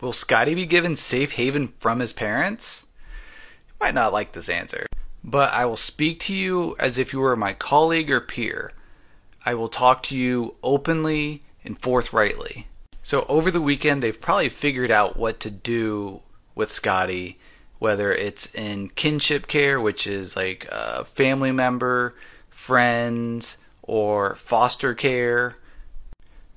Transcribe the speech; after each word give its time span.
Will 0.00 0.12
Scotty 0.14 0.54
be 0.54 0.64
given 0.64 0.96
safe 0.96 1.32
haven 1.32 1.74
from 1.78 2.00
his 2.00 2.14
parents? 2.14 2.86
You 3.68 3.74
might 3.80 3.94
not 3.94 4.14
like 4.14 4.32
this 4.32 4.48
answer, 4.48 4.86
but 5.22 5.52
I 5.52 5.66
will 5.66 5.76
speak 5.76 6.20
to 6.20 6.34
you 6.34 6.74
as 6.78 6.96
if 6.96 7.12
you 7.12 7.20
were 7.20 7.36
my 7.36 7.52
colleague 7.52 8.10
or 8.10 8.20
peer. 8.20 8.72
I 9.44 9.54
will 9.54 9.68
talk 9.68 10.02
to 10.04 10.16
you 10.16 10.54
openly 10.62 11.42
and 11.64 11.78
forthrightly. 11.78 12.66
So, 13.02 13.26
over 13.28 13.50
the 13.50 13.60
weekend, 13.60 14.02
they've 14.02 14.20
probably 14.20 14.48
figured 14.48 14.90
out 14.90 15.16
what 15.16 15.38
to 15.40 15.50
do 15.50 16.20
with 16.54 16.72
Scotty, 16.72 17.38
whether 17.78 18.12
it's 18.12 18.46
in 18.54 18.90
kinship 18.90 19.46
care, 19.48 19.80
which 19.80 20.06
is 20.06 20.34
like 20.34 20.66
a 20.70 21.04
family 21.04 21.52
member, 21.52 22.14
friends, 22.48 23.58
or 23.82 24.36
foster 24.36 24.94
care. 24.94 25.56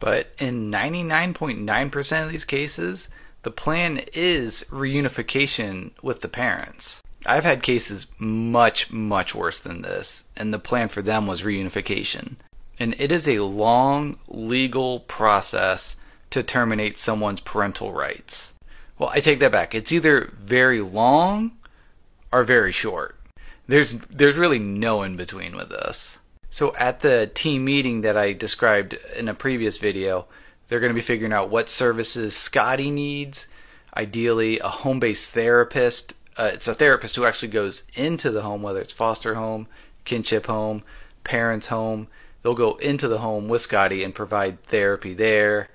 But 0.00 0.28
in 0.38 0.70
99.9% 0.70 2.24
of 2.24 2.30
these 2.30 2.44
cases, 2.44 3.08
the 3.42 3.50
plan 3.50 4.02
is 4.12 4.64
reunification 4.70 5.92
with 6.02 6.20
the 6.20 6.28
parents. 6.28 7.02
I've 7.26 7.44
had 7.44 7.62
cases 7.62 8.06
much, 8.18 8.90
much 8.90 9.34
worse 9.34 9.60
than 9.60 9.82
this, 9.82 10.24
and 10.36 10.52
the 10.52 10.58
plan 10.58 10.88
for 10.88 11.02
them 11.02 11.26
was 11.26 11.42
reunification. 11.42 12.36
And 12.78 12.94
it 12.98 13.10
is 13.10 13.28
a 13.28 13.40
long 13.40 14.18
legal 14.28 15.00
process 15.00 15.96
to 16.30 16.42
terminate 16.42 16.98
someone's 16.98 17.40
parental 17.40 17.92
rights. 17.92 18.52
Well, 18.98 19.10
I 19.10 19.20
take 19.20 19.40
that 19.40 19.52
back. 19.52 19.74
It's 19.74 19.92
either 19.92 20.32
very 20.38 20.80
long 20.80 21.52
or 22.32 22.44
very 22.44 22.72
short. 22.72 23.16
There's 23.66 23.94
there's 24.10 24.36
really 24.36 24.58
no 24.58 25.02
in 25.02 25.16
between 25.16 25.56
with 25.56 25.68
this. 25.68 26.16
So 26.50 26.74
at 26.76 27.00
the 27.00 27.30
team 27.32 27.64
meeting 27.64 28.00
that 28.00 28.16
I 28.16 28.32
described 28.32 28.94
in 29.16 29.28
a 29.28 29.34
previous 29.34 29.76
video, 29.76 30.26
they're 30.68 30.80
going 30.80 30.90
to 30.90 30.94
be 30.94 31.00
figuring 31.00 31.32
out 31.32 31.50
what 31.50 31.70
services 31.70 32.36
Scotty 32.36 32.90
needs. 32.90 33.46
Ideally, 33.96 34.58
a 34.60 34.68
home 34.68 35.00
based 35.00 35.30
therapist. 35.30 36.14
Uh, 36.36 36.50
it's 36.52 36.68
a 36.68 36.74
therapist 36.74 37.16
who 37.16 37.24
actually 37.24 37.48
goes 37.48 37.82
into 37.94 38.30
the 38.30 38.42
home, 38.42 38.62
whether 38.62 38.80
it's 38.80 38.92
foster 38.92 39.34
home, 39.34 39.66
kinship 40.04 40.46
home, 40.46 40.82
parents' 41.24 41.68
home. 41.68 42.06
They'll 42.42 42.54
go 42.54 42.76
into 42.76 43.08
the 43.08 43.18
home 43.18 43.48
with 43.48 43.62
Scotty 43.62 44.04
and 44.04 44.14
provide 44.14 44.62
therapy 44.64 45.14
there, 45.14 45.68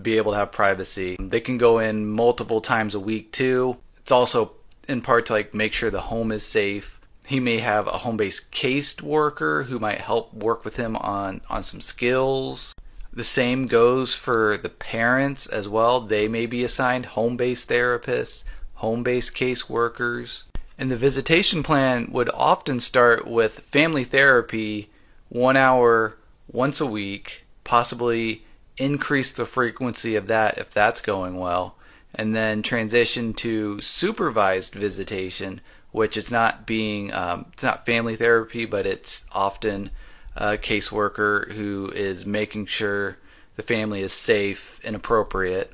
be 0.00 0.16
able 0.16 0.32
to 0.32 0.38
have 0.38 0.52
privacy. 0.52 1.16
They 1.18 1.40
can 1.40 1.58
go 1.58 1.78
in 1.78 2.06
multiple 2.06 2.60
times 2.60 2.94
a 2.94 3.00
week 3.00 3.32
too. 3.32 3.78
It's 3.98 4.12
also 4.12 4.52
in 4.86 5.00
part 5.00 5.26
to 5.26 5.32
like 5.32 5.54
make 5.54 5.72
sure 5.72 5.90
the 5.90 6.02
home 6.02 6.30
is 6.30 6.44
safe. 6.44 7.00
He 7.26 7.40
may 7.40 7.58
have 7.58 7.86
a 7.86 7.98
home-based 7.98 8.50
case 8.50 9.00
worker 9.00 9.64
who 9.64 9.78
might 9.78 10.02
help 10.02 10.34
work 10.34 10.62
with 10.64 10.76
him 10.76 10.94
on 10.96 11.40
on 11.48 11.62
some 11.62 11.80
skills 11.80 12.74
the 13.14 13.24
same 13.24 13.66
goes 13.66 14.14
for 14.14 14.56
the 14.56 14.68
parents 14.68 15.46
as 15.46 15.68
well. 15.68 16.00
They 16.00 16.26
may 16.26 16.46
be 16.46 16.64
assigned 16.64 17.06
home 17.06 17.36
based 17.36 17.68
therapists, 17.68 18.42
home 18.74 19.02
based 19.02 19.34
caseworkers. 19.34 20.42
And 20.76 20.90
the 20.90 20.96
visitation 20.96 21.62
plan 21.62 22.08
would 22.10 22.28
often 22.34 22.80
start 22.80 23.26
with 23.26 23.60
family 23.60 24.02
therapy 24.04 24.90
one 25.28 25.56
hour 25.56 26.16
once 26.50 26.80
a 26.80 26.86
week, 26.86 27.44
possibly 27.62 28.44
increase 28.76 29.30
the 29.30 29.46
frequency 29.46 30.16
of 30.16 30.26
that 30.26 30.58
if 30.58 30.70
that's 30.70 31.00
going 31.00 31.36
well, 31.36 31.76
and 32.12 32.34
then 32.34 32.62
transition 32.62 33.32
to 33.34 33.80
supervised 33.80 34.74
visitation, 34.74 35.60
which 35.92 36.16
is 36.16 36.32
not 36.32 36.66
being 36.66 37.12
um, 37.12 37.46
it's 37.52 37.62
not 37.62 37.86
family 37.86 38.16
therapy, 38.16 38.64
but 38.64 38.86
it's 38.86 39.24
often 39.30 39.90
a 40.36 40.56
caseworker 40.56 41.52
who 41.52 41.90
is 41.94 42.26
making 42.26 42.66
sure 42.66 43.18
the 43.56 43.62
family 43.62 44.02
is 44.02 44.12
safe 44.12 44.80
and 44.82 44.96
appropriate. 44.96 45.72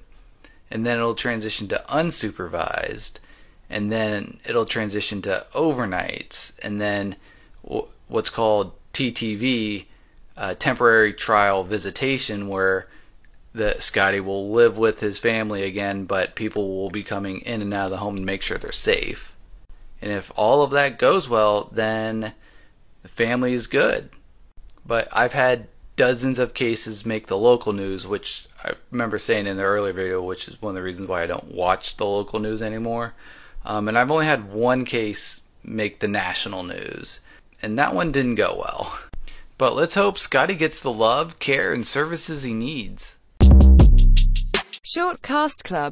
And 0.70 0.86
then 0.86 0.98
it'll 0.98 1.14
transition 1.14 1.68
to 1.68 1.84
unsupervised. 1.88 3.12
And 3.68 3.90
then 3.90 4.38
it'll 4.46 4.66
transition 4.66 5.22
to 5.22 5.46
overnights. 5.54 6.52
And 6.62 6.80
then 6.80 7.16
what's 8.08 8.30
called 8.30 8.72
TTV, 8.92 9.86
uh, 10.36 10.54
temporary 10.54 11.12
trial 11.12 11.64
visitation, 11.64 12.48
where 12.48 12.88
Scotty 13.78 14.20
will 14.20 14.50
live 14.50 14.78
with 14.78 15.00
his 15.00 15.18
family 15.18 15.62
again, 15.62 16.04
but 16.04 16.34
people 16.34 16.76
will 16.76 16.90
be 16.90 17.02
coming 17.02 17.40
in 17.40 17.62
and 17.62 17.74
out 17.74 17.86
of 17.86 17.90
the 17.90 17.96
home 17.98 18.16
to 18.16 18.22
make 18.22 18.42
sure 18.42 18.58
they're 18.58 18.72
safe. 18.72 19.32
And 20.02 20.10
if 20.10 20.30
all 20.36 20.62
of 20.62 20.70
that 20.70 20.98
goes 20.98 21.28
well, 21.28 21.68
then 21.72 22.32
the 23.02 23.08
family 23.08 23.54
is 23.54 23.66
good. 23.66 24.10
But 24.90 25.06
I've 25.12 25.34
had 25.34 25.68
dozens 25.94 26.40
of 26.40 26.52
cases 26.52 27.06
make 27.06 27.28
the 27.28 27.38
local 27.38 27.72
news, 27.72 28.08
which 28.08 28.48
I 28.64 28.72
remember 28.90 29.20
saying 29.20 29.46
in 29.46 29.56
the 29.56 29.62
earlier 29.62 29.92
video, 29.92 30.20
which 30.20 30.48
is 30.48 30.60
one 30.60 30.70
of 30.70 30.74
the 30.74 30.82
reasons 30.82 31.08
why 31.08 31.22
I 31.22 31.26
don't 31.26 31.54
watch 31.54 31.96
the 31.96 32.04
local 32.04 32.40
news 32.40 32.60
anymore. 32.60 33.14
Um, 33.64 33.86
and 33.86 33.96
I've 33.96 34.10
only 34.10 34.26
had 34.26 34.52
one 34.52 34.84
case 34.84 35.42
make 35.62 36.00
the 36.00 36.08
national 36.08 36.64
news, 36.64 37.20
and 37.62 37.78
that 37.78 37.94
one 37.94 38.10
didn't 38.10 38.34
go 38.34 38.64
well. 38.64 38.98
But 39.58 39.76
let's 39.76 39.94
hope 39.94 40.18
Scotty 40.18 40.56
gets 40.56 40.80
the 40.80 40.92
love, 40.92 41.38
care, 41.38 41.72
and 41.72 41.86
services 41.86 42.42
he 42.42 42.52
needs. 42.52 43.14
Short 44.82 45.22
Cast 45.22 45.62
Club 45.62 45.88